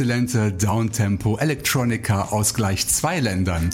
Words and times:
Exzellente 0.00 0.50
Downtempo 0.50 1.36
Electronica 1.36 2.28
aus 2.30 2.54
gleich 2.54 2.88
zwei 2.88 3.20
Ländern. 3.20 3.68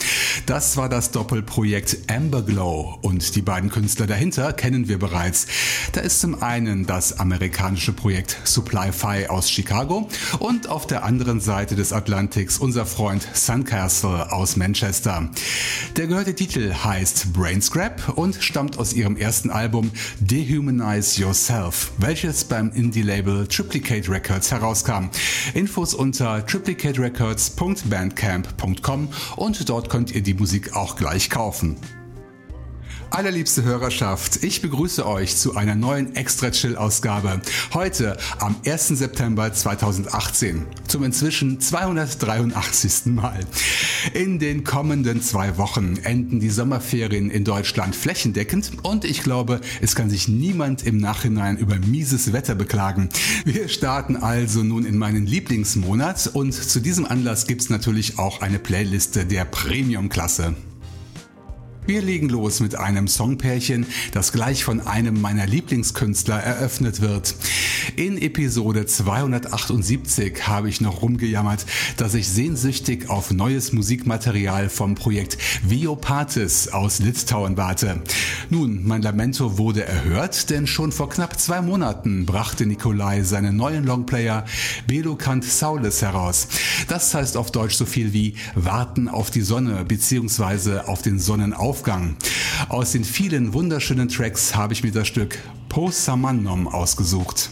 Das 0.46 0.76
war 0.76 0.88
das 0.88 1.12
Doppelprojekt 1.12 2.10
Amberglow 2.10 2.98
und 3.00 3.36
die 3.36 3.42
beiden 3.42 3.70
Künstler 3.70 4.08
dahinter 4.08 4.52
kennen 4.52 4.88
wir 4.88 4.98
bereits. 4.98 5.46
Da 5.92 6.00
ist 6.00 6.20
zum 6.20 6.42
einen 6.42 6.84
das 6.84 7.20
amerikanische 7.20 7.92
Projekt 7.92 8.38
Supply-Fi 8.42 9.28
aus 9.28 9.48
Chicago 9.48 10.08
und 10.40 10.68
auf 10.68 10.88
der 10.88 11.04
anderen 11.04 11.38
Seite 11.38 11.76
des 11.76 11.92
Atlantiks 11.92 12.58
unser 12.58 12.86
Freund 12.86 13.26
Suncastle 13.32 14.32
aus 14.32 14.56
Manchester. 14.56 15.30
Der 15.96 16.08
gehörte 16.08 16.34
Titel 16.34 16.74
heißt 16.74 17.32
Brain 17.34 17.62
Scrap 17.62 18.14
und 18.16 18.34
stammt 18.42 18.78
aus 18.78 18.94
ihrem 18.94 19.16
ersten 19.16 19.50
Album 19.50 19.92
Dehumanize 20.18 21.20
Yourself, 21.20 21.92
welches 21.98 22.42
beim 22.42 22.72
Indie-Label 22.72 23.46
Triplicate 23.46 24.10
Records 24.10 24.50
herauskam. 24.50 25.08
Infos 25.54 25.94
unter 26.16 26.46
triplicaterecords.bandcamp.com 26.46 29.08
und 29.36 29.68
dort 29.68 29.90
könnt 29.90 30.14
ihr 30.14 30.22
die 30.22 30.32
Musik 30.32 30.74
auch 30.74 30.96
gleich 30.96 31.28
kaufen. 31.28 31.76
Allerliebste 33.10 33.62
Hörerschaft, 33.62 34.42
ich 34.42 34.62
begrüße 34.62 35.06
euch 35.06 35.36
zu 35.36 35.56
einer 35.56 35.76
neuen 35.76 36.16
Extra 36.16 36.50
Chill 36.50 36.76
Ausgabe. 36.76 37.40
Heute 37.72 38.16
am 38.40 38.56
1. 38.66 38.88
September 38.88 39.52
2018 39.52 40.66
zum 40.88 41.04
inzwischen 41.04 41.60
283. 41.60 43.06
Mal. 43.06 43.40
In 44.12 44.38
den 44.38 44.64
kommenden 44.64 45.22
zwei 45.22 45.56
Wochen 45.56 45.96
enden 46.02 46.40
die 46.40 46.50
Sommerferien 46.50 47.30
in 47.30 47.44
Deutschland 47.44 47.94
flächendeckend 47.94 48.72
und 48.82 49.04
ich 49.04 49.22
glaube, 49.22 49.60
es 49.80 49.94
kann 49.94 50.10
sich 50.10 50.26
niemand 50.26 50.84
im 50.84 50.98
Nachhinein 50.98 51.58
über 51.58 51.76
mieses 51.78 52.32
Wetter 52.32 52.56
beklagen. 52.56 53.08
Wir 53.44 53.68
starten 53.68 54.16
also 54.16 54.64
nun 54.64 54.84
in 54.84 54.98
meinen 54.98 55.26
Lieblingsmonat 55.26 56.30
und 56.34 56.52
zu 56.52 56.80
diesem 56.80 57.06
Anlass 57.06 57.46
gibt 57.46 57.62
es 57.62 57.70
natürlich 57.70 58.18
auch 58.18 58.40
eine 58.42 58.58
Playliste 58.58 59.24
der 59.24 59.44
Premium-Klasse. 59.44 60.54
Wir 61.86 62.02
legen 62.02 62.28
los 62.28 62.58
mit 62.58 62.74
einem 62.74 63.06
Songpärchen, 63.06 63.86
das 64.10 64.32
gleich 64.32 64.64
von 64.64 64.80
einem 64.80 65.20
meiner 65.20 65.46
Lieblingskünstler 65.46 66.36
eröffnet 66.36 67.00
wird. 67.00 67.36
In 67.94 68.18
Episode 68.18 68.86
278 68.86 70.48
habe 70.48 70.68
ich 70.68 70.80
noch 70.80 71.02
rumgejammert, 71.02 71.64
dass 71.96 72.14
ich 72.14 72.28
sehnsüchtig 72.28 73.08
auf 73.08 73.30
neues 73.30 73.72
Musikmaterial 73.72 74.68
vom 74.68 74.96
Projekt 74.96 75.38
Viopatis 75.62 76.68
aus 76.68 76.98
Litauen 76.98 77.56
warte. 77.56 78.02
Nun, 78.50 78.84
mein 78.84 79.02
Lamento 79.02 79.56
wurde 79.56 79.84
erhört, 79.84 80.50
denn 80.50 80.66
schon 80.66 80.90
vor 80.90 81.08
knapp 81.08 81.38
zwei 81.38 81.60
Monaten 81.60 82.26
brachte 82.26 82.66
Nikolai 82.66 83.22
seinen 83.22 83.56
neuen 83.56 83.84
Longplayer 83.84 84.44
Belokant 84.88 85.44
Saulis 85.44 86.02
heraus. 86.02 86.48
Das 86.88 87.14
heißt 87.14 87.36
auf 87.36 87.52
Deutsch 87.52 87.76
so 87.76 87.86
viel 87.86 88.12
wie 88.12 88.34
Warten 88.56 89.08
auf 89.08 89.30
die 89.30 89.42
Sonne 89.42 89.84
bzw. 89.84 90.80
auf 90.80 91.02
den 91.02 91.20
Sonnenaufgang 91.20 91.75
Aufgang. 91.76 92.16
Aus 92.70 92.92
den 92.92 93.04
vielen 93.04 93.52
wunderschönen 93.52 94.08
Tracks 94.08 94.54
habe 94.54 94.72
ich 94.72 94.82
mir 94.82 94.92
das 94.92 95.08
Stück 95.08 95.36
Po 95.68 95.90
Samannum 95.90 96.68
ausgesucht. 96.68 97.50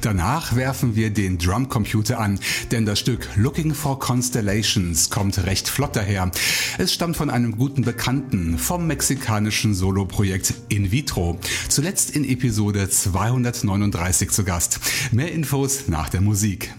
Danach 0.00 0.56
werfen 0.56 0.96
wir 0.96 1.10
den 1.10 1.38
Drumcomputer 1.38 2.18
an, 2.18 2.40
denn 2.72 2.84
das 2.84 2.98
Stück 2.98 3.28
Looking 3.36 3.74
for 3.74 4.00
Constellations 4.00 5.08
kommt 5.08 5.46
recht 5.46 5.68
flott 5.68 5.94
daher. 5.94 6.32
Es 6.78 6.92
stammt 6.92 7.16
von 7.16 7.30
einem 7.30 7.56
guten 7.56 7.82
Bekannten 7.82 8.58
vom 8.58 8.88
mexikanischen 8.88 9.72
Soloprojekt 9.72 10.52
In 10.68 10.90
Vitro, 10.90 11.38
zuletzt 11.68 12.10
in 12.10 12.24
Episode 12.24 12.90
239 12.90 14.30
zu 14.30 14.42
Gast. 14.42 14.80
Mehr 15.12 15.30
Infos 15.30 15.86
nach 15.86 16.08
der 16.08 16.22
Musik. 16.22 16.74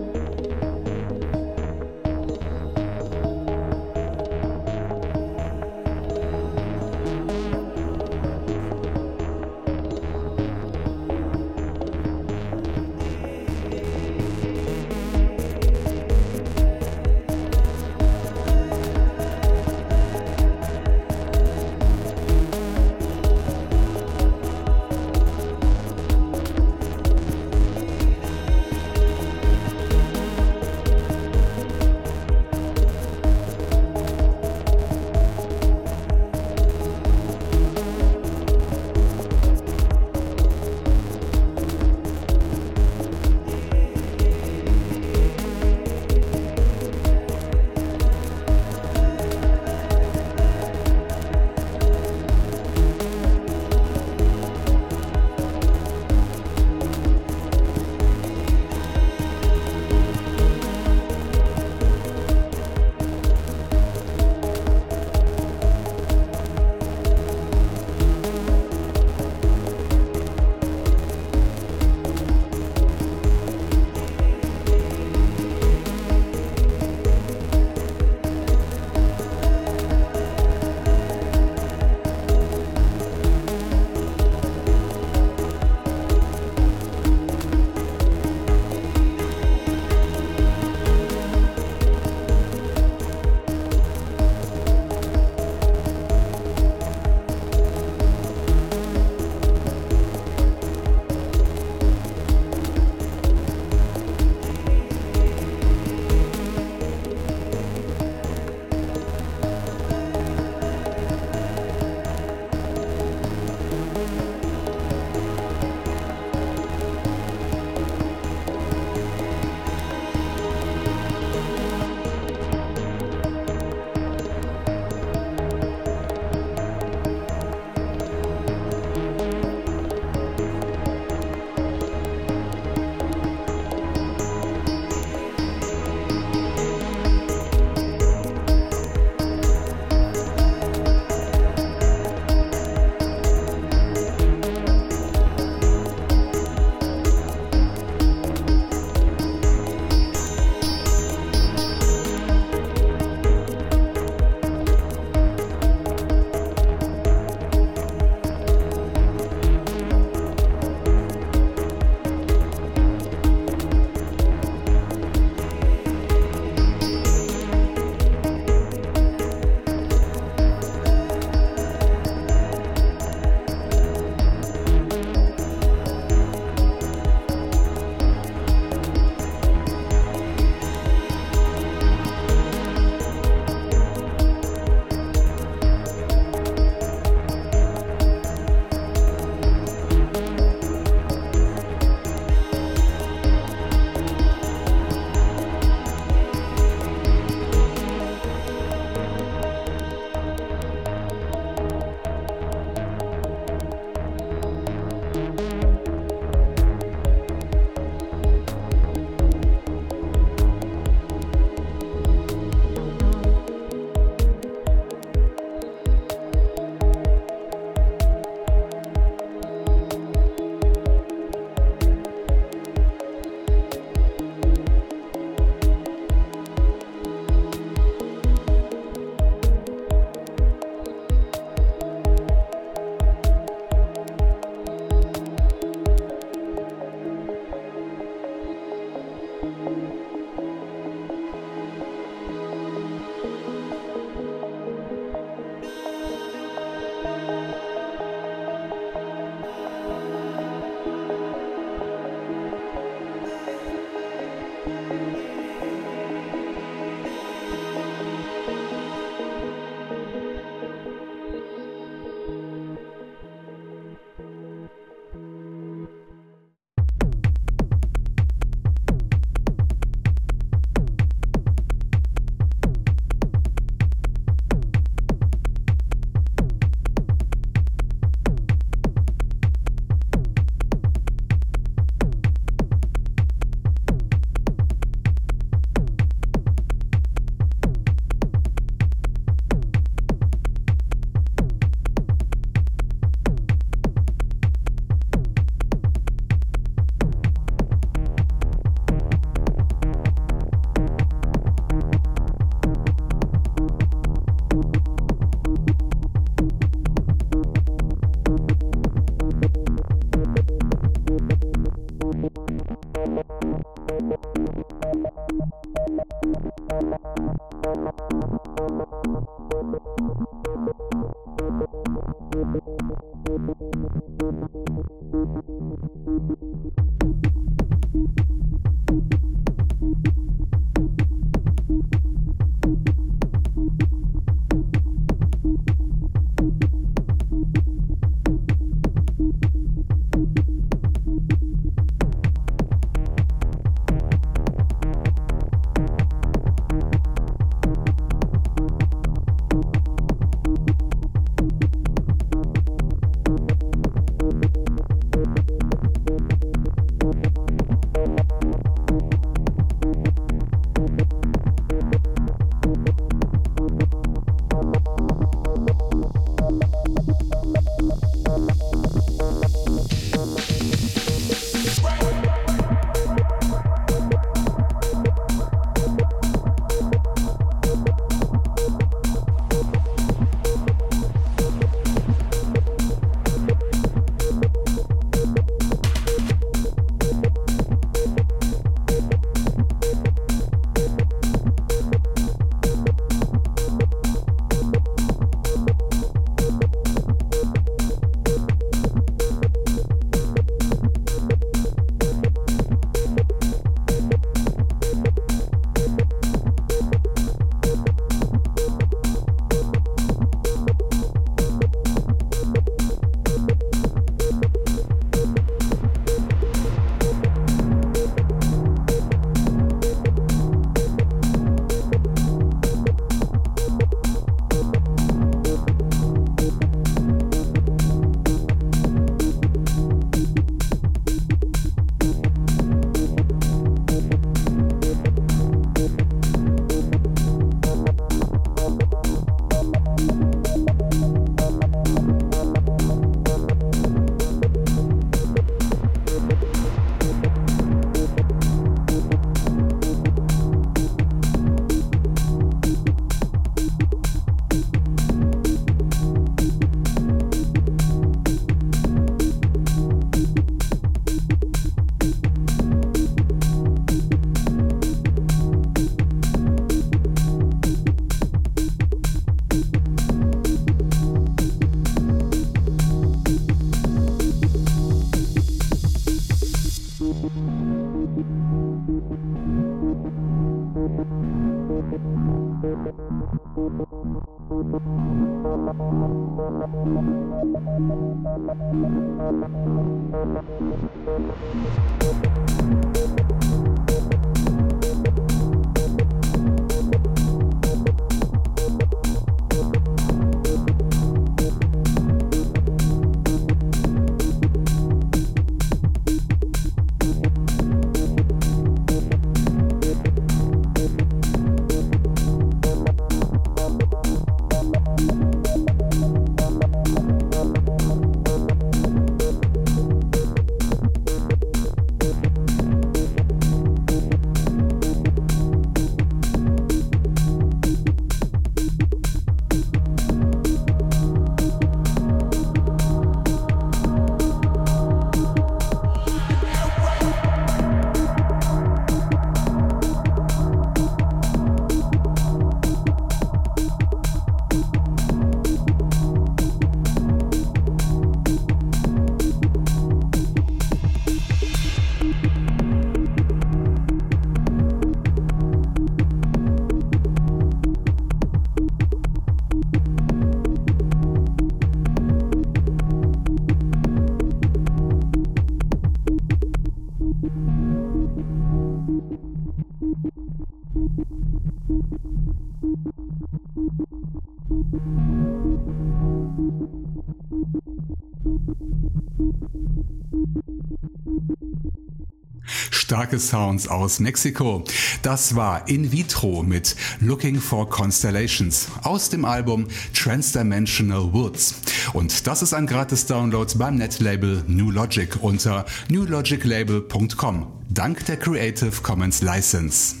Starke 583.11 583.19
Sounds 583.19 583.67
aus 583.67 583.99
Mexiko. 583.99 584.63
Das 585.01 585.35
war 585.35 585.67
In 585.67 585.91
Vitro 585.91 586.43
mit 586.43 586.77
Looking 587.01 587.41
for 587.41 587.69
Constellations 587.69 588.67
aus 588.83 589.09
dem 589.09 589.25
Album 589.25 589.67
Transdimensional 589.93 591.11
Woods. 591.11 591.55
Und 591.91 592.25
das 592.25 592.41
ist 592.41 592.53
ein 592.53 592.67
gratis 592.67 593.05
Download 593.07 593.51
beim 593.57 593.75
Netlabel 593.75 594.43
New 594.47 594.71
Logic 594.71 595.09
unter 595.21 595.65
newlogiclabel.com 595.89 597.47
dank 597.69 598.05
der 598.05 598.17
Creative 598.17 598.81
Commons 598.81 599.21
License. 599.21 600.00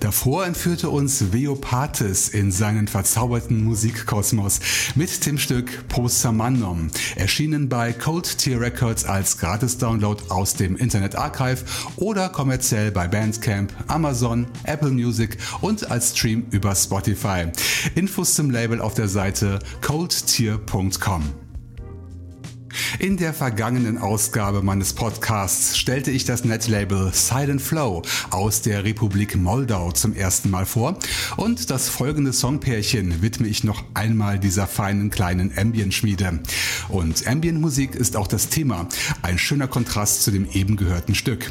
Davor 0.00 0.46
entführte 0.46 0.90
uns 0.90 1.32
Veopatis 1.32 2.28
in 2.28 2.50
seinen 2.52 2.88
verzauberten 2.88 3.64
Musikkosmos 3.64 4.60
mit 4.94 5.24
dem 5.26 5.38
Stück 5.38 5.88
Posamannum, 5.88 6.90
erschienen 7.16 7.68
bei 7.68 7.92
Cold 7.92 8.38
Tier 8.38 8.60
Records 8.60 9.04
als 9.04 9.38
Gratis-Download 9.38 10.22
aus 10.28 10.54
dem 10.54 10.76
Internet 10.76 11.16
Archive 11.16 11.64
oder 11.96 12.28
kommerziell 12.28 12.90
bei 12.90 13.08
Bandcamp, 13.08 13.72
Amazon, 13.88 14.46
Apple 14.64 14.90
Music 14.90 15.38
und 15.60 15.90
als 15.90 16.10
Stream 16.10 16.46
über 16.50 16.74
Spotify. 16.74 17.46
Infos 17.94 18.34
zum 18.34 18.50
Label 18.50 18.80
auf 18.80 18.94
der 18.94 19.08
Seite 19.08 19.58
coldtier.com. 19.80 21.41
In 22.98 23.16
der 23.16 23.32
vergangenen 23.32 23.98
Ausgabe 23.98 24.62
meines 24.62 24.92
Podcasts 24.92 25.78
stellte 25.78 26.10
ich 26.10 26.24
das 26.24 26.44
Netlabel 26.44 27.10
Silent 27.12 27.62
Flow 27.62 28.02
aus 28.30 28.62
der 28.62 28.84
Republik 28.84 29.36
Moldau 29.36 29.92
zum 29.92 30.14
ersten 30.14 30.50
Mal 30.50 30.66
vor 30.66 30.98
und 31.36 31.70
das 31.70 31.88
folgende 31.88 32.32
Songpärchen 32.32 33.22
widme 33.22 33.48
ich 33.48 33.64
noch 33.64 33.84
einmal 33.94 34.38
dieser 34.38 34.66
feinen 34.66 35.10
kleinen 35.10 35.56
Ambient-Schmiede. 35.56 36.40
Und 36.88 37.26
Ambient-Musik 37.26 37.94
ist 37.94 38.16
auch 38.16 38.26
das 38.26 38.48
Thema, 38.48 38.88
ein 39.22 39.38
schöner 39.38 39.68
Kontrast 39.68 40.22
zu 40.22 40.30
dem 40.30 40.48
eben 40.50 40.76
gehörten 40.76 41.14
Stück. 41.14 41.50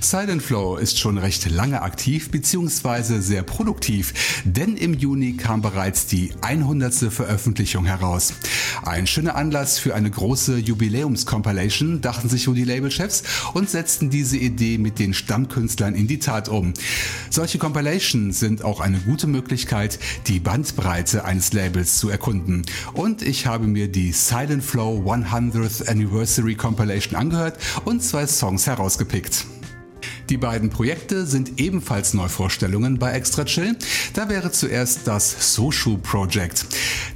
Silent 0.00 0.42
Flow 0.42 0.76
ist 0.76 0.98
schon 0.98 1.18
recht 1.18 1.48
lange 1.50 1.82
aktiv 1.82 2.30
bzw. 2.30 3.20
sehr 3.20 3.42
produktiv, 3.42 4.42
denn 4.44 4.76
im 4.76 4.94
Juni 4.94 5.36
kam 5.36 5.62
bereits 5.62 6.06
die 6.06 6.32
100. 6.40 6.94
Veröffentlichung 7.12 7.84
heraus. 7.84 8.34
Ein 8.84 9.06
schöner 9.06 9.34
Anlass 9.34 9.78
für 9.78 9.94
eine 9.94 10.10
große 10.10 10.58
Jubiläums-Compilation, 10.58 12.00
dachten 12.00 12.28
sich 12.28 12.48
die 12.48 12.64
Labelchefs 12.64 13.22
und 13.54 13.68
setzten 13.68 14.10
diese 14.10 14.36
Idee 14.36 14.78
mit 14.78 14.98
den 14.98 15.14
Stammkünstlern 15.14 15.94
in 15.94 16.06
die 16.06 16.18
Tat 16.18 16.48
um. 16.48 16.72
Solche 17.30 17.58
Compilations 17.58 18.40
sind 18.40 18.64
auch 18.64 18.80
eine 18.80 18.98
gute 18.98 19.26
Möglichkeit, 19.26 19.98
die 20.26 20.40
Bandbreite 20.40 21.24
eines 21.24 21.52
Labels 21.52 21.98
zu 21.98 22.08
erkunden. 22.08 22.62
Und 22.94 23.22
ich 23.22 23.46
habe 23.46 23.66
mir 23.66 23.88
die 23.88 24.12
Silent 24.12 24.64
Flow 24.64 25.02
100th 25.06 25.88
Anniversary 25.88 26.54
Compilation 26.54 27.16
angehört 27.16 27.58
und 27.84 28.02
zwei 28.02 28.26
Songs 28.26 28.66
herausgepickt. 28.66 29.46
Die 30.28 30.36
beiden 30.36 30.68
Projekte 30.68 31.26
sind 31.26 31.58
ebenfalls 31.58 32.12
Neuvorstellungen 32.12 32.98
bei 32.98 33.12
Extra 33.12 33.46
Chill. 33.46 33.76
Da 34.12 34.28
wäre 34.28 34.52
zuerst 34.52 35.06
das 35.06 35.54
Soshu 35.54 35.96
Project. 35.96 36.66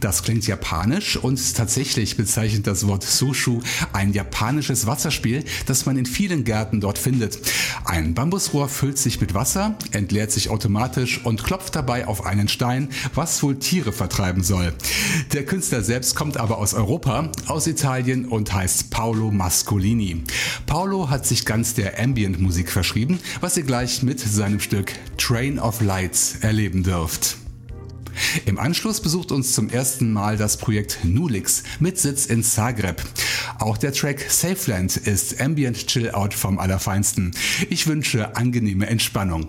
Das 0.01 0.23
klingt 0.23 0.47
japanisch 0.47 1.19
und 1.19 1.55
tatsächlich 1.55 2.17
bezeichnet 2.17 2.67
das 2.67 2.87
Wort 2.87 3.05
Soshu 3.05 3.61
ein 3.93 4.15
japanisches 4.15 4.87
Wasserspiel, 4.87 5.45
das 5.67 5.85
man 5.85 5.99
in 5.99 6.07
vielen 6.07 6.45
Gärten 6.45 6.81
dort 6.81 6.97
findet. 6.97 7.39
Ein 7.85 8.15
Bambusrohr 8.15 8.71
füllt 8.71 8.97
sich 8.97 9.21
mit 9.21 9.35
Wasser, 9.35 9.77
entleert 9.91 10.33
sich 10.33 10.49
automatisch 10.49 11.21
und 11.23 11.45
klopft 11.45 11.77
dabei 11.77 12.07
auf 12.07 12.25
einen 12.25 12.49
Stein, 12.49 12.89
was 13.15 13.43
wohl 13.43 13.59
Tiere 13.59 13.93
vertreiben 13.93 14.43
soll. 14.43 14.73
Der 15.35 15.45
Künstler 15.45 15.83
selbst 15.83 16.15
kommt 16.15 16.39
aber 16.39 16.57
aus 16.57 16.73
Europa, 16.73 17.31
aus 17.47 17.67
Italien 17.67 18.25
und 18.25 18.55
heißt 18.55 18.89
Paolo 18.91 19.31
Mascolini. 19.31 20.25
Paolo 20.65 21.11
hat 21.11 21.27
sich 21.27 21.45
ganz 21.45 21.75
der 21.75 22.03
Ambient-Musik 22.03 22.71
verschrieben 22.71 23.02
geschrieben, 23.03 23.19
was 23.41 23.57
ihr 23.57 23.65
gleich 23.65 24.03
mit 24.03 24.21
seinem 24.21 24.61
Stück 24.61 24.93
Train 25.19 25.59
of 25.59 25.81
Lights 25.81 26.37
erleben 26.41 26.83
dürft. 26.83 27.37
Im 28.45 28.59
Anschluss 28.59 29.01
besucht 29.01 29.33
uns 29.33 29.55
zum 29.55 29.71
ersten 29.71 30.13
Mal 30.13 30.37
das 30.37 30.57
Projekt 30.57 30.99
Nulix 31.03 31.63
mit 31.81 31.99
Sitz 31.99 32.27
in 32.27 32.45
Zagreb. 32.45 33.03
Auch 33.59 33.79
der 33.79 33.93
Track 33.93 34.27
Safeland 34.29 34.97
ist 34.97 35.41
Ambient 35.41 35.87
Chill 35.87 36.11
Out 36.11 36.35
vom 36.35 36.59
Allerfeinsten. 36.59 37.35
Ich 37.71 37.87
wünsche 37.87 38.37
angenehme 38.37 38.87
Entspannung. 38.87 39.49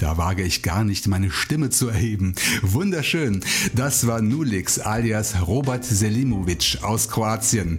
Da 0.00 0.16
wage 0.16 0.42
ich 0.42 0.62
gar 0.62 0.82
nicht, 0.82 1.08
meine 1.08 1.30
Stimme 1.30 1.68
zu 1.68 1.88
erheben. 1.88 2.34
Wunderschön. 2.62 3.44
Das 3.74 4.06
war 4.06 4.22
Nulix 4.22 4.78
alias 4.78 5.46
Robert 5.46 5.84
Selimovic 5.84 6.78
aus 6.80 7.10
Kroatien. 7.10 7.76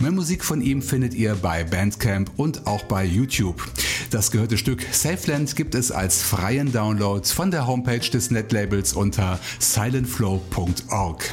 Mehr 0.00 0.10
Musik 0.10 0.44
von 0.44 0.62
ihm 0.62 0.82
findet 0.82 1.14
ihr 1.14 1.36
bei 1.36 1.62
Bandcamp 1.62 2.32
und 2.36 2.66
auch 2.66 2.82
bei 2.82 3.04
YouTube. 3.04 3.64
Das 4.10 4.32
gehörte 4.32 4.58
Stück 4.58 4.84
Safeland 4.90 5.54
gibt 5.54 5.76
es 5.76 5.92
als 5.92 6.22
freien 6.22 6.72
Download 6.72 7.24
von 7.28 7.52
der 7.52 7.68
Homepage 7.68 8.00
des 8.00 8.32
Netlabels 8.32 8.92
unter 8.92 9.38
silentflow.org. 9.60 11.32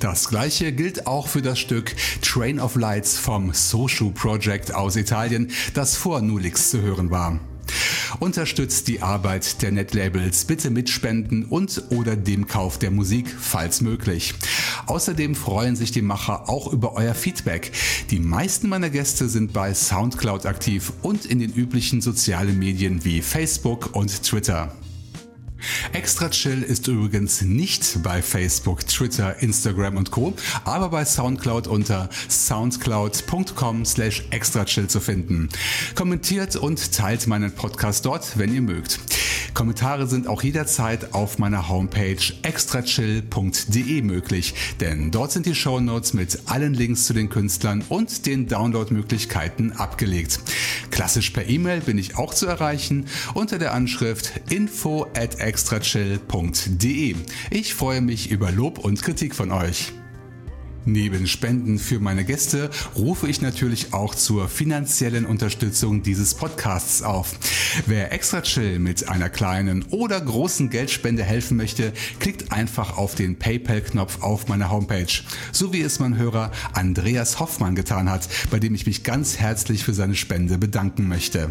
Das 0.00 0.28
gleiche 0.28 0.72
gilt 0.72 1.06
auch 1.06 1.28
für 1.28 1.40
das 1.40 1.60
Stück 1.60 1.94
Train 2.20 2.58
of 2.58 2.74
Lights 2.74 3.16
vom 3.16 3.54
Soshu 3.54 4.10
Project 4.10 4.74
aus 4.74 4.96
Italien, 4.96 5.52
das 5.72 5.96
vor 5.96 6.20
Nulix 6.20 6.70
zu 6.70 6.82
hören 6.82 7.12
war. 7.12 7.38
Unterstützt 8.20 8.88
die 8.88 9.02
Arbeit 9.02 9.62
der 9.62 9.72
Netlabels 9.72 10.44
bitte 10.44 10.70
mit 10.70 10.90
Spenden 10.90 11.44
und 11.44 11.82
oder 11.90 12.16
dem 12.16 12.46
Kauf 12.46 12.78
der 12.78 12.90
Musik, 12.90 13.34
falls 13.38 13.80
möglich. 13.80 14.34
Außerdem 14.86 15.34
freuen 15.34 15.76
sich 15.76 15.92
die 15.92 16.02
Macher 16.02 16.48
auch 16.48 16.72
über 16.72 16.94
euer 16.94 17.14
Feedback. 17.14 17.72
Die 18.10 18.18
meisten 18.18 18.68
meiner 18.68 18.90
Gäste 18.90 19.28
sind 19.28 19.52
bei 19.52 19.74
Soundcloud 19.74 20.46
aktiv 20.46 20.92
und 21.02 21.24
in 21.24 21.38
den 21.38 21.52
üblichen 21.52 22.00
sozialen 22.00 22.58
Medien 22.58 23.04
wie 23.04 23.22
Facebook 23.22 23.94
und 23.94 24.22
Twitter. 24.22 24.72
Extra 25.92 26.30
Chill 26.30 26.62
ist 26.62 26.88
übrigens 26.88 27.42
nicht 27.42 28.02
bei 28.02 28.22
Facebook, 28.22 28.86
Twitter, 28.86 29.42
Instagram 29.42 29.96
und 29.96 30.10
Co., 30.10 30.34
aber 30.64 30.90
bei 30.90 31.04
Soundcloud 31.04 31.66
unter 31.66 32.08
soundcloud.com 32.28 33.84
slash 33.84 34.24
extrachill 34.30 34.88
zu 34.88 35.00
finden. 35.00 35.48
Kommentiert 35.94 36.56
und 36.56 36.92
teilt 36.92 37.26
meinen 37.26 37.52
Podcast 37.52 38.04
dort, 38.06 38.38
wenn 38.38 38.54
ihr 38.54 38.62
mögt. 38.62 39.00
Kommentare 39.54 40.06
sind 40.06 40.28
auch 40.28 40.42
jederzeit 40.42 41.12
auf 41.14 41.38
meiner 41.38 41.68
Homepage 41.68 42.16
extrachill.de 42.42 44.02
möglich, 44.02 44.54
denn 44.80 45.10
dort 45.10 45.32
sind 45.32 45.46
die 45.46 45.54
Shownotes 45.54 46.14
mit 46.14 46.38
allen 46.46 46.74
Links 46.74 47.04
zu 47.04 47.12
den 47.12 47.28
Künstlern 47.28 47.84
und 47.88 48.26
den 48.26 48.48
Downloadmöglichkeiten 48.48 49.72
abgelegt. 49.72 50.40
Klassisch 50.90 51.30
per 51.30 51.48
E-Mail 51.48 51.80
bin 51.80 51.98
ich 51.98 52.16
auch 52.16 52.32
zu 52.32 52.46
erreichen 52.46 53.06
unter 53.34 53.58
der 53.58 53.74
Anschrift 53.74 54.32
info 54.50 55.06
at 55.14 55.40
extrachill.de. 55.52 57.14
Ich 57.50 57.74
freue 57.74 58.00
mich 58.00 58.30
über 58.30 58.50
Lob 58.50 58.78
und 58.78 59.02
Kritik 59.02 59.34
von 59.34 59.52
euch. 59.52 59.92
Neben 60.86 61.26
Spenden 61.26 61.78
für 61.78 62.00
meine 62.00 62.24
Gäste 62.24 62.70
rufe 62.96 63.28
ich 63.28 63.42
natürlich 63.42 63.92
auch 63.92 64.14
zur 64.14 64.48
finanziellen 64.48 65.26
Unterstützung 65.26 66.02
dieses 66.02 66.34
Podcasts 66.34 67.02
auf. 67.02 67.34
Wer 67.86 68.12
extra 68.12 68.40
chill 68.40 68.78
mit 68.78 69.10
einer 69.10 69.28
kleinen 69.28 69.84
oder 69.90 70.18
großen 70.18 70.70
Geldspende 70.70 71.22
helfen 71.22 71.58
möchte, 71.58 71.92
klickt 72.18 72.50
einfach 72.50 72.96
auf 72.96 73.14
den 73.14 73.38
PayPal-Knopf 73.38 74.22
auf 74.22 74.48
meiner 74.48 74.70
Homepage. 74.70 75.12
So 75.52 75.74
wie 75.74 75.82
es 75.82 76.00
mein 76.00 76.16
Hörer 76.16 76.50
Andreas 76.72 77.38
Hoffmann 77.40 77.74
getan 77.74 78.10
hat, 78.10 78.26
bei 78.50 78.58
dem 78.58 78.74
ich 78.74 78.86
mich 78.86 79.04
ganz 79.04 79.36
herzlich 79.38 79.84
für 79.84 79.92
seine 79.92 80.14
Spende 80.14 80.56
bedanken 80.56 81.08
möchte. 81.08 81.50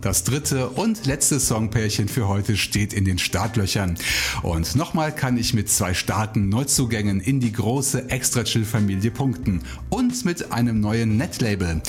Das 0.00 0.22
dritte 0.22 0.68
und 0.68 1.06
letzte 1.06 1.40
Songpärchen 1.40 2.06
für 2.06 2.28
heute 2.28 2.56
steht 2.56 2.92
in 2.92 3.04
den 3.04 3.18
Startlöchern. 3.18 3.96
Und 4.42 4.76
nochmal 4.76 5.12
kann 5.12 5.36
ich 5.36 5.54
mit 5.54 5.68
zwei 5.68 5.92
starken 5.92 6.48
Neuzugängen 6.48 7.20
in 7.20 7.40
die 7.40 7.50
große 7.50 8.08
Extra 8.08 8.44
Chill 8.44 8.64
Familie 8.64 9.10
punkten. 9.10 9.62
Und 9.90 10.24
mit 10.24 10.52
einem 10.52 10.80
neuen 10.80 11.16
Netlabel. 11.16 11.82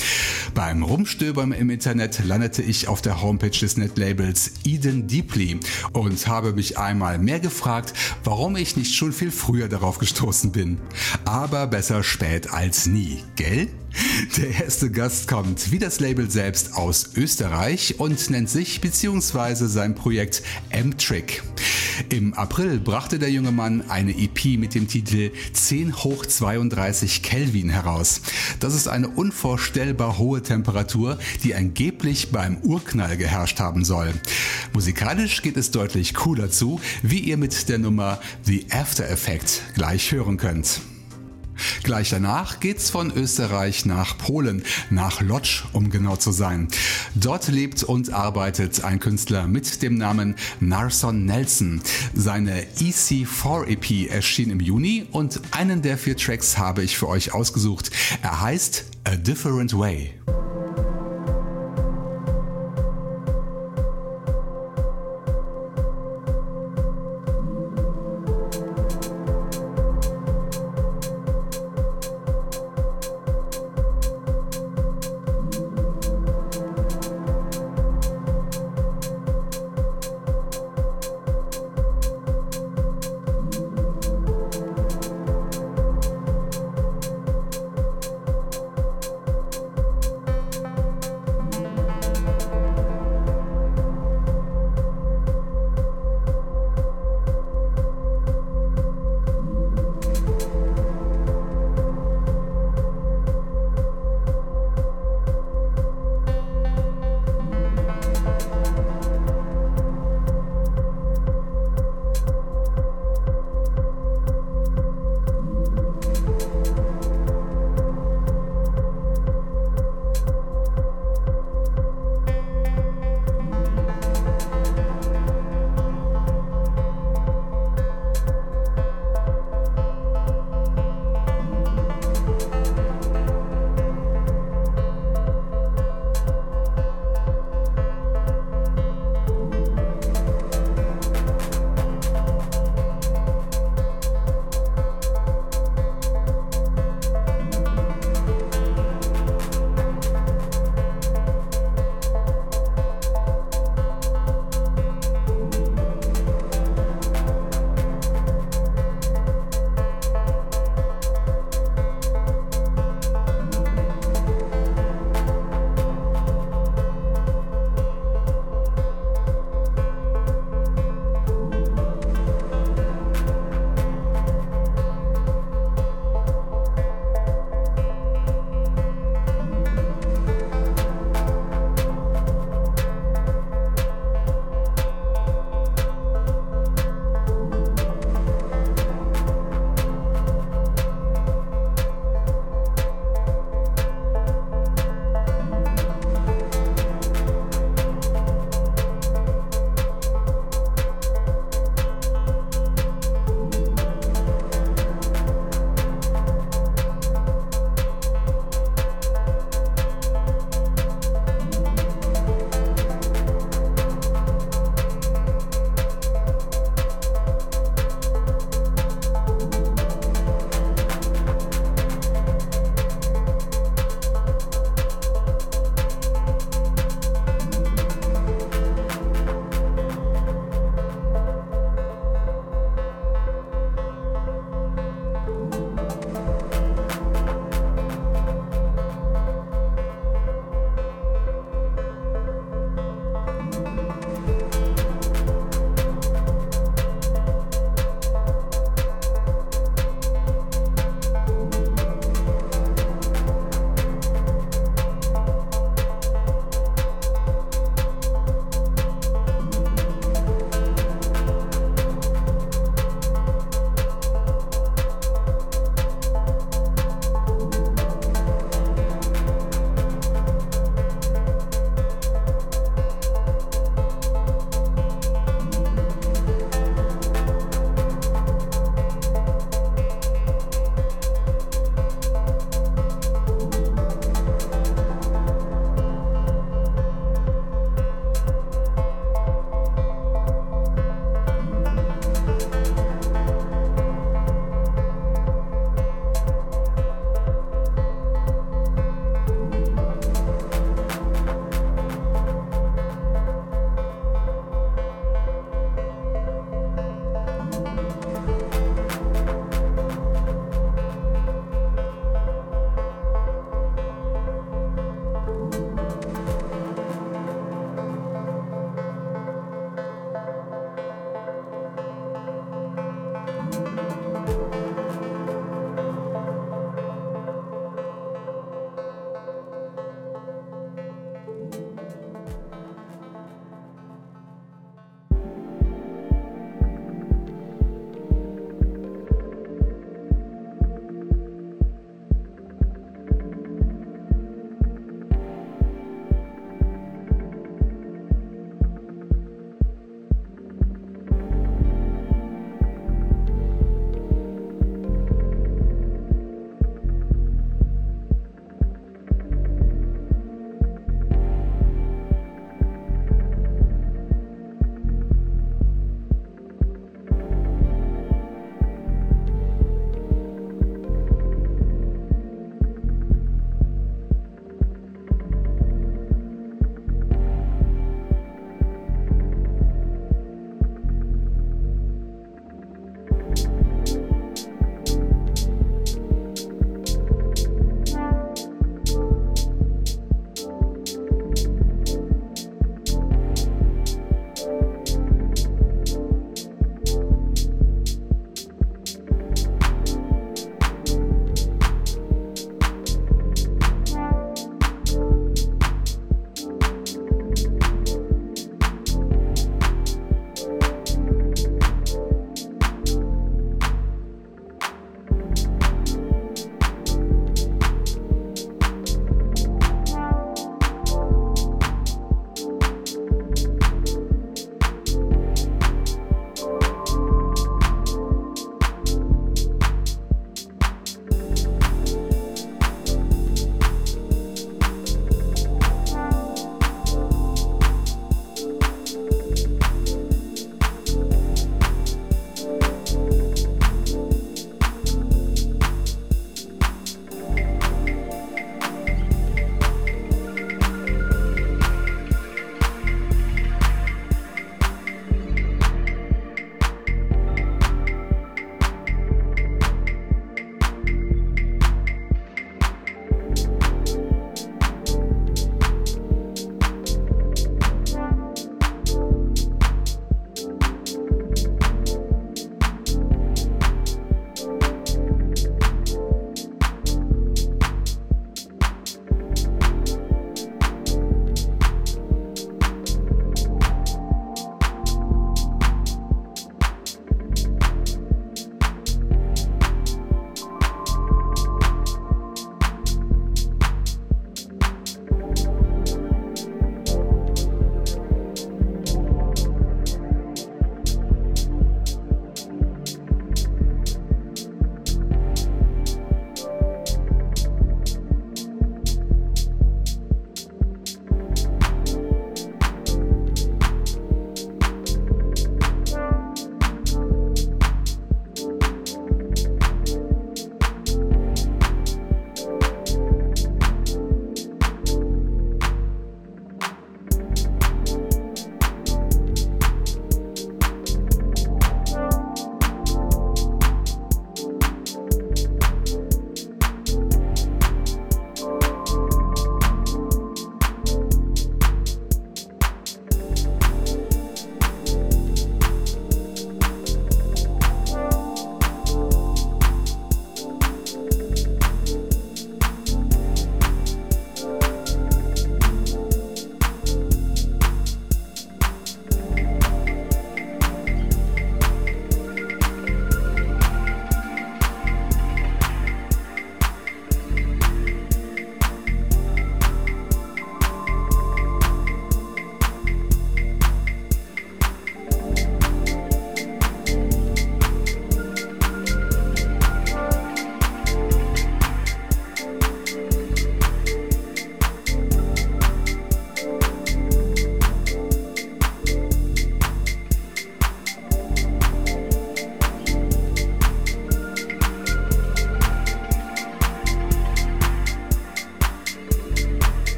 Beim 0.54 0.82
Rumstöbern 0.82 1.52
im 1.52 1.70
Internet 1.70 2.24
landete 2.24 2.62
ich 2.62 2.88
auf 2.88 3.00
der 3.00 3.22
Homepage 3.22 3.50
des 3.50 3.76
Netlabels 3.76 4.52
Eden 4.64 5.06
Deeply 5.06 5.60
und 5.92 6.26
habe 6.26 6.52
mich 6.52 6.78
einmal 6.78 7.18
mehr 7.18 7.38
gefragt, 7.38 7.94
warum 8.24 8.56
ich 8.56 8.76
nicht 8.76 8.94
schon 8.94 9.12
viel 9.12 9.30
früher 9.30 9.68
darauf 9.68 9.98
gestoßen 9.98 10.50
bin. 10.50 10.78
Aber 11.24 11.68
besser 11.68 12.02
spät 12.02 12.52
als 12.52 12.86
nie, 12.86 13.22
gell? 13.36 13.68
Der 14.36 14.64
erste 14.64 14.90
Gast 14.90 15.28
kommt, 15.28 15.72
wie 15.72 15.78
das 15.78 16.00
Label 16.00 16.30
selbst, 16.30 16.74
aus 16.74 17.10
Österreich 17.16 17.96
und 17.98 18.30
nennt 18.30 18.48
sich 18.48 18.80
bzw. 18.80 19.66
sein 19.66 19.94
Projekt 19.94 20.42
M-Trick. 20.70 21.42
Im 22.08 22.32
April 22.34 22.80
brachte 22.80 23.18
der 23.18 23.30
junge 23.30 23.52
Mann 23.52 23.84
eine 23.90 24.16
EP 24.16 24.58
mit 24.58 24.74
dem 24.74 24.88
Titel 24.88 25.32
10 25.52 25.96
hoch 25.98 26.24
32 26.24 27.22
Kelvin 27.22 27.68
heraus. 27.68 28.22
Das 28.58 28.74
ist 28.74 28.88
eine 28.88 29.08
unvorstellbar 29.08 30.16
hohe 30.16 30.42
Temperatur, 30.42 31.18
die 31.44 31.54
angeblich 31.54 32.30
beim 32.30 32.58
Urknall 32.62 33.16
geherrscht 33.16 33.60
haben 33.60 33.84
soll. 33.84 34.14
Musikalisch 34.72 35.42
geht 35.42 35.56
es 35.56 35.70
deutlich 35.70 36.14
cooler 36.14 36.50
zu, 36.50 36.80
wie 37.02 37.18
ihr 37.18 37.36
mit 37.36 37.68
der 37.68 37.78
Nummer 37.78 38.20
The 38.44 38.66
After 38.70 39.08
Effect 39.08 39.62
gleich 39.74 40.12
hören 40.12 40.36
könnt. 40.36 40.80
Gleich 41.82 42.10
danach 42.10 42.60
geht's 42.60 42.90
von 42.90 43.10
Österreich 43.10 43.86
nach 43.86 44.18
Polen, 44.18 44.62
nach 44.90 45.20
Lodz, 45.20 45.64
um 45.72 45.90
genau 45.90 46.16
zu 46.16 46.32
sein. 46.32 46.68
Dort 47.14 47.48
lebt 47.48 47.82
und 47.82 48.12
arbeitet 48.12 48.84
ein 48.84 49.00
Künstler 49.00 49.46
mit 49.46 49.82
dem 49.82 49.96
Namen 49.96 50.36
Narson 50.60 51.24
Nelson. 51.24 51.80
Seine 52.14 52.62
EC4 52.78 53.66
EP 53.66 54.10
erschien 54.10 54.50
im 54.50 54.60
Juni 54.60 55.06
und 55.10 55.40
einen 55.52 55.82
der 55.82 55.98
vier 55.98 56.16
Tracks 56.16 56.58
habe 56.58 56.82
ich 56.82 56.96
für 56.96 57.08
euch 57.08 57.32
ausgesucht. 57.32 57.90
Er 58.22 58.40
heißt 58.40 58.84
A 59.04 59.16
Different 59.16 59.76
Way. 59.76 60.19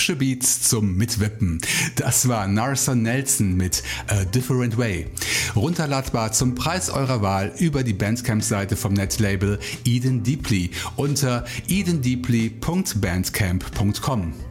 Hübsche 0.00 0.16
Beats 0.16 0.62
zum 0.62 0.96
Mitwippen. 0.96 1.60
Das 1.96 2.26
war 2.26 2.46
Narson 2.46 3.02
Nelson 3.02 3.54
mit 3.54 3.82
A 4.06 4.24
Different 4.24 4.78
Way. 4.78 5.08
Runterladbar 5.54 6.32
zum 6.32 6.54
Preis 6.54 6.88
eurer 6.88 7.20
Wahl 7.20 7.52
über 7.58 7.82
die 7.82 7.92
Bandcamp-Seite 7.92 8.76
vom 8.76 8.94
Netlabel 8.94 9.58
Eden 9.84 10.22
Deeply 10.22 10.70
unter 10.96 11.44
edendeeply.bandcamp.com. 11.68 14.49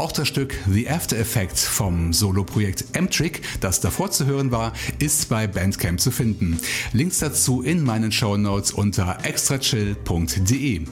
Auch 0.00 0.12
das 0.12 0.28
Stück 0.28 0.54
The 0.66 0.88
After 0.88 1.18
Effects 1.18 1.66
vom 1.66 2.14
Soloprojekt 2.14 2.86
M-Trick, 2.94 3.42
das 3.60 3.80
davor 3.80 4.10
zu 4.10 4.24
hören 4.24 4.50
war, 4.50 4.72
ist 4.98 5.28
bei 5.28 5.46
Bandcamp 5.46 6.00
zu 6.00 6.10
finden. 6.10 6.58
Links 6.94 7.18
dazu 7.18 7.60
in 7.60 7.84
meinen 7.84 8.10
Show 8.10 8.38
Notes 8.38 8.72
unter 8.72 9.18
extrachill.de. 9.24 10.86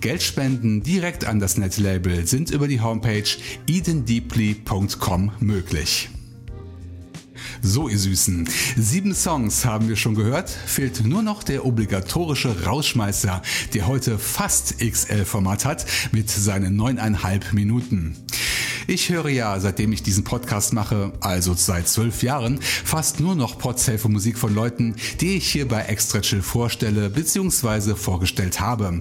Geldspenden 0.00 0.80
direkt 0.84 1.24
an 1.24 1.40
das 1.40 1.56
Netlabel 1.56 2.24
sind 2.28 2.52
über 2.52 2.68
die 2.68 2.80
Homepage 2.80 3.24
edendeeply.com 3.66 5.32
möglich. 5.40 6.08
So, 7.62 7.88
ihr 7.88 7.98
Süßen. 7.98 8.48
Sieben 8.76 9.14
Songs 9.14 9.64
haben 9.64 9.88
wir 9.88 9.96
schon 9.96 10.14
gehört. 10.14 10.50
Fehlt 10.50 11.04
nur 11.04 11.22
noch 11.22 11.42
der 11.42 11.64
obligatorische 11.64 12.64
Rausschmeißer, 12.64 13.42
der 13.74 13.86
heute 13.86 14.18
fast 14.18 14.78
XL-Format 14.78 15.64
hat 15.64 15.86
mit 16.12 16.30
seinen 16.30 16.76
neuneinhalb 16.76 17.52
Minuten. 17.52 18.16
Ich 18.92 19.08
höre 19.08 19.30
ja, 19.30 19.58
seitdem 19.58 19.90
ich 19.92 20.02
diesen 20.02 20.22
Podcast 20.22 20.74
mache, 20.74 21.14
also 21.20 21.54
seit 21.54 21.88
zwölf 21.88 22.22
Jahren, 22.22 22.60
fast 22.60 23.20
nur 23.20 23.34
noch 23.34 23.56
Podsafe 23.56 24.06
Musik 24.10 24.36
von 24.36 24.54
Leuten, 24.54 24.96
die 25.22 25.38
ich 25.38 25.50
hier 25.50 25.66
bei 25.66 25.80
Extra 25.84 26.20
Chill 26.20 26.42
vorstelle 26.42 27.08
bzw. 27.08 27.94
vorgestellt 27.94 28.60
habe. 28.60 29.00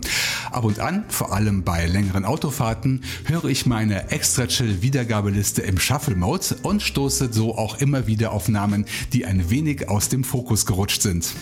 Ab 0.50 0.64
und 0.64 0.80
an, 0.80 1.04
vor 1.10 1.34
allem 1.34 1.66
bei 1.66 1.88
längeren 1.88 2.24
Autofahrten, 2.24 3.04
höre 3.26 3.44
ich 3.44 3.66
meine 3.66 4.12
Extra 4.12 4.48
Chill 4.48 4.82
Wiedergabeliste 4.82 5.62
im 5.62 5.78
Shuffle 5.78 6.16
Mode 6.16 6.56
und 6.64 6.82
stoße 6.82 7.28
so 7.34 7.58
auch 7.58 7.82
immer 7.82 8.08
wieder 8.08 8.32
auf 8.32 8.48
Namen, 8.48 8.86
die 9.12 9.26
ein 9.26 9.50
wenig 9.50 9.90
aus 9.90 10.08
dem 10.08 10.24
Fokus 10.24 10.66
gerutscht 10.66 11.02
sind. 11.02 11.34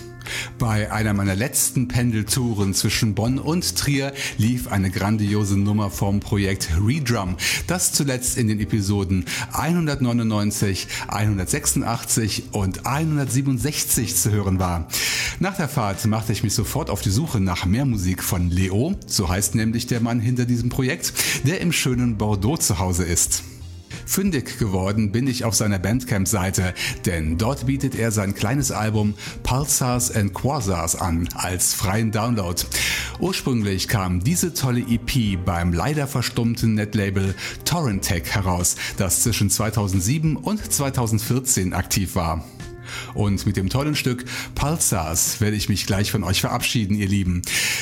Bei 0.58 0.92
einer 0.92 1.14
meiner 1.14 1.36
letzten 1.36 1.88
Pendeltouren 1.88 2.74
zwischen 2.74 3.16
Bonn 3.16 3.40
und 3.40 3.78
Trier 3.78 4.14
lief 4.38 4.68
eine 4.68 4.92
grandiose 4.92 5.58
Nummer 5.58 5.90
vom 5.90 6.20
Projekt 6.20 6.70
Redrum, 6.86 7.38
das 7.68 7.94
zuletzt 7.94 8.38
in 8.38 8.48
den 8.48 8.60
Episoden 8.60 9.26
199, 9.54 10.88
186 11.08 12.44
und 12.52 12.86
167 12.86 14.16
zu 14.16 14.32
hören 14.32 14.60
war. 14.60 14.88
Nach 15.40 15.56
der 15.56 15.70
Fahrt 15.70 16.06
machte 16.06 16.34
ich 16.34 16.44
mich 16.44 16.54
sofort 16.54 16.90
auf 16.90 17.02
die 17.02 17.10
Suche 17.10 17.40
nach 17.40 17.66
mehr 17.66 17.86
Musik 17.86 18.24
von 18.24 18.50
Leo, 18.50 18.96
so 19.08 19.30
heißt 19.30 19.56
nämlich 19.56 19.88
der 19.88 20.02
Mann 20.02 20.20
hinter 20.20 20.46
diesem 20.46 20.70
Projekt, 20.70 21.14
der 21.46 21.62
im 21.62 21.72
schönen 21.72 22.18
Bordeaux 22.18 22.58
zu 22.58 22.80
Hause 22.80 23.06
ist. 23.06 23.44
Fündig 24.06 24.58
geworden 24.60 25.12
bin 25.12 25.28
ich 25.28 25.46
auf 25.46 25.56
seiner 25.56 25.80
Bandcamp-Seite, 25.80 26.74
denn 27.06 27.38
dort 27.38 27.66
bietet 27.66 27.96
er 27.96 28.12
sein 28.12 28.36
kleines 28.36 28.72
Album 28.72 29.16
Pulsars 29.44 30.16
and 30.16 30.34
Quasars 30.34 30.96
an 30.96 31.30
als 31.34 31.74
freien 31.74 32.12
Download. 32.12 32.62
Ursprünglich 33.20 33.88
kam 33.88 34.24
diese 34.24 34.54
tolle 34.54 34.82
EP 34.82 35.44
beim 35.44 35.74
leider 35.74 36.08
verstummten 36.08 36.76
Netlabel 36.76 37.36
Torrentech 37.66 38.32
heraus, 38.32 38.76
das 38.98 39.24
zwischen 39.24 39.50
2007 39.50 40.36
und 40.36 40.72
2014 40.72 41.74
aktiv 41.74 42.16
war. 42.16 42.44
Und 43.14 43.46
mit 43.46 43.58
dem 43.58 43.70
tollen 43.70 43.96
Stück 43.96 44.26
Pulsars 44.56 45.42
werde 45.42 45.58
ich 45.58 45.70
mich 45.70 45.86
gleich 45.86 46.12
von 46.12 46.24
euch 46.24 46.42
verabschieden, 46.42 46.96
ihr 46.96 47.08
Lieben. 47.08 47.42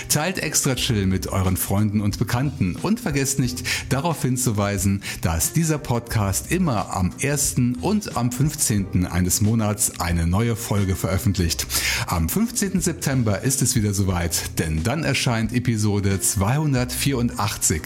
Teilt 0.09 0.39
extra 0.39 0.75
chill 0.75 1.05
mit 1.05 1.27
euren 1.27 1.57
Freunden 1.57 2.01
und 2.01 2.19
Bekannten 2.19 2.75
und 2.75 2.99
vergesst 2.99 3.39
nicht 3.39 3.63
darauf 3.89 4.21
hinzuweisen, 4.21 5.03
dass 5.21 5.53
dieser 5.53 5.77
Podcast 5.77 6.51
immer 6.51 6.95
am 6.95 7.11
1. 7.21 7.55
und 7.81 8.17
am 8.17 8.31
15. 8.31 9.05
eines 9.05 9.41
Monats 9.41 9.99
eine 9.99 10.27
neue 10.27 10.55
Folge 10.55 10.95
veröffentlicht. 10.95 11.67
Am 12.07 12.29
15. 12.29 12.81
September 12.81 13.41
ist 13.41 13.61
es 13.61 13.75
wieder 13.75 13.93
soweit, 13.93 14.59
denn 14.59 14.83
dann 14.83 15.03
erscheint 15.03 15.53
Episode 15.53 16.19
284. 16.19 17.81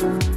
Bye. 0.02 0.31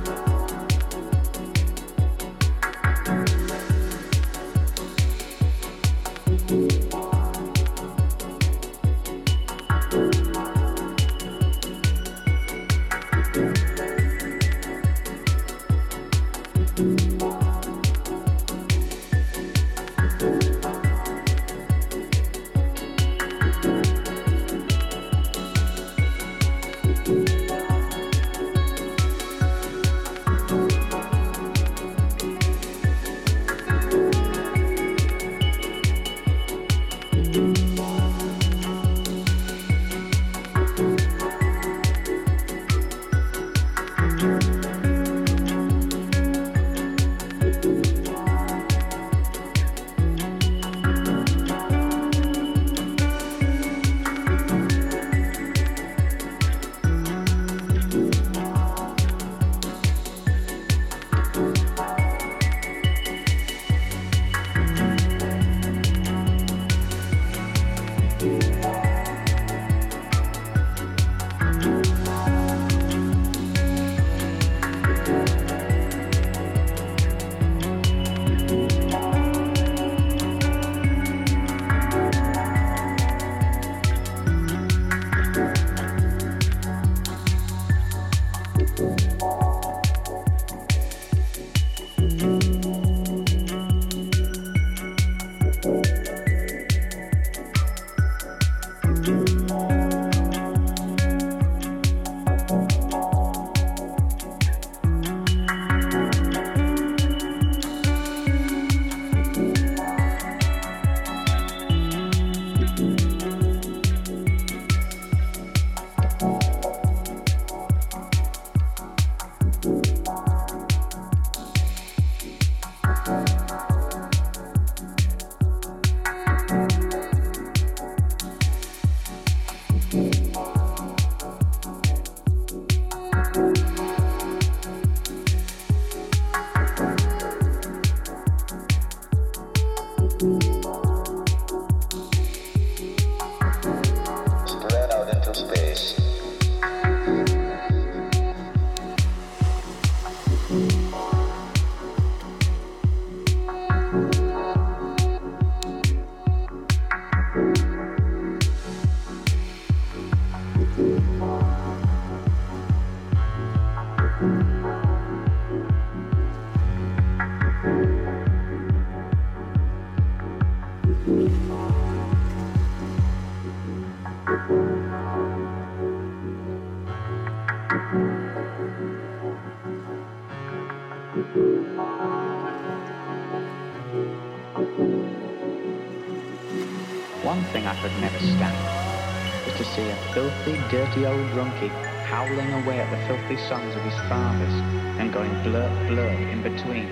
Dirty 190.96 191.08
old 191.08 191.28
drunkie 191.32 191.70
howling 192.08 192.54
away 192.64 192.80
at 192.80 192.90
the 192.90 192.98
filthy 193.08 193.36
songs 193.50 193.76
of 193.76 193.82
his 193.82 193.94
fathers 194.08 194.54
and 194.98 195.12
going 195.12 195.32
blurt 195.44 195.72
blurt 195.90 196.20
in 196.32 196.42
between, 196.42 196.88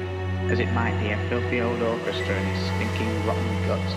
as 0.51 0.59
it 0.59 0.69
might 0.73 0.97
be 0.99 1.11
a 1.11 1.29
filthy 1.29 1.61
old 1.61 1.81
orchestra 1.81 2.35
in 2.35 2.45
his 2.45 2.65
stinking 2.65 3.25
rotten 3.25 3.67
guts. 3.67 3.93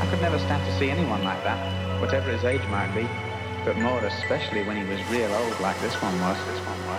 I 0.00 0.06
could 0.08 0.22
never 0.22 0.38
stand 0.38 0.64
to 0.64 0.78
see 0.78 0.90
anyone 0.90 1.22
like 1.22 1.44
that, 1.44 2.00
whatever 2.00 2.30
his 2.30 2.44
age 2.44 2.64
might 2.68 2.94
be. 2.94 3.06
but 3.62 3.76
more 3.76 4.00
especially 4.00 4.62
when 4.64 4.74
he 4.74 4.84
was 4.88 4.98
real 5.10 5.30
old 5.34 5.60
like 5.60 5.78
this 5.82 5.94
one 6.00 6.18
was. 6.22 6.38
This 6.48 6.60
one 6.64 6.80
was, 6.88 6.89